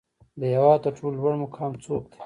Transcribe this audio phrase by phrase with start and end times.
[0.39, 2.17] د هیواد تر ټولو لوړ مقام څوک دی؟